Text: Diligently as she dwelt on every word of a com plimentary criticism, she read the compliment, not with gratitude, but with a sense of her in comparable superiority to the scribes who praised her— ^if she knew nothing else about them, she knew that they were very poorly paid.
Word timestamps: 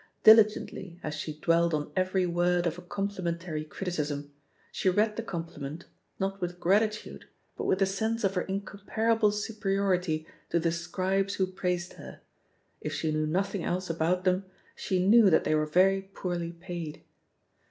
Diligently 0.23 0.99
as 1.03 1.13
she 1.13 1.39
dwelt 1.39 1.75
on 1.75 1.91
every 1.95 2.25
word 2.25 2.65
of 2.65 2.79
a 2.79 2.81
com 2.81 3.07
plimentary 3.09 3.69
criticism, 3.69 4.33
she 4.71 4.89
read 4.89 5.15
the 5.15 5.21
compliment, 5.21 5.85
not 6.19 6.41
with 6.41 6.59
gratitude, 6.59 7.25
but 7.55 7.65
with 7.65 7.83
a 7.83 7.85
sense 7.85 8.23
of 8.23 8.33
her 8.33 8.41
in 8.41 8.61
comparable 8.61 9.31
superiority 9.31 10.25
to 10.49 10.59
the 10.59 10.71
scribes 10.71 11.35
who 11.35 11.45
praised 11.45 11.93
her— 11.99 12.21
^if 12.83 12.89
she 12.89 13.11
knew 13.11 13.27
nothing 13.27 13.63
else 13.63 13.91
about 13.91 14.23
them, 14.23 14.45
she 14.75 15.05
knew 15.07 15.29
that 15.29 15.43
they 15.43 15.53
were 15.53 15.67
very 15.67 16.01
poorly 16.01 16.51
paid. 16.51 17.03